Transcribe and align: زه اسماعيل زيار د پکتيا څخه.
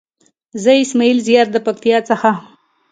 زه 0.63 0.71
اسماعيل 0.83 1.17
زيار 1.27 1.47
د 1.51 1.57
پکتيا 1.65 1.97
څخه. 2.09 2.31